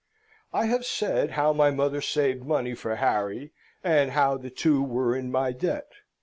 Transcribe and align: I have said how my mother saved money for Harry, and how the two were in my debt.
I 0.51 0.65
have 0.65 0.83
said 0.83 1.33
how 1.33 1.53
my 1.53 1.69
mother 1.69 2.01
saved 2.01 2.41
money 2.43 2.73
for 2.73 2.95
Harry, 2.95 3.51
and 3.83 4.09
how 4.13 4.35
the 4.35 4.49
two 4.49 4.81
were 4.81 5.15
in 5.15 5.29
my 5.31 5.51
debt. 5.51 5.91